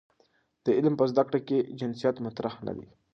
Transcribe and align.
د 0.63 0.65
علم 0.77 0.93
په 0.99 1.05
زده 1.11 1.23
کړه 1.27 1.39
کې 1.47 1.57
جنسیت 1.79 2.15
مطرح 2.25 2.53
نه 2.67 2.73
دی. 2.77 2.87